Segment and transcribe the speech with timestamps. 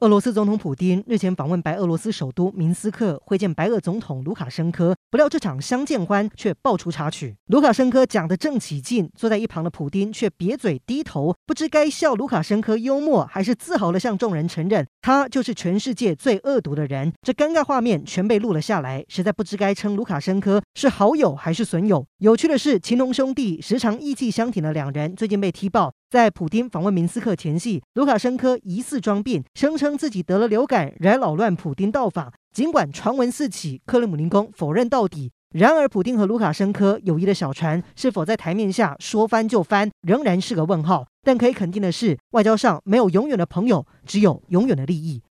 [0.00, 4.96] 俄罗斯总统普丁日前访问白俄罗斯首都明斯克，会见白俄总统卢卡申科。
[5.10, 7.36] 不料这场相见欢却爆出插曲。
[7.48, 17.12] 卢卡申科讲得正起劲，坐在一旁的普丁却瘪嘴低头，不知该笑卢卡申科幽默，还是自豪地向众人承认他就是全世界最恶毒的人。
[17.20, 22.06] 这尴尬画面全被录了下来，实在不知该称卢卡申科是好友还是损友。
[22.20, 25.92] 有趣的是，情同兄弟、时常意气相挺的两人，最近被踢爆。
[26.10, 32.32] 在普丁访问明斯克前夕，卢卡申科疑似装病，声称自己得了流感，来扰乱普丁到访。
[32.52, 35.30] 尽管传闻四起，克里姆林宫否认到底。
[35.54, 41.06] 然而，普丁和卢卡申科友谊的小船是否在台面下说翻就翻，仍然是个问号。
[41.22, 45.22] 但可以肯定的是，外交上没有永远的朋友，只有永远的利益。